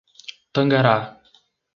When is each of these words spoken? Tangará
Tangará 0.53 0.97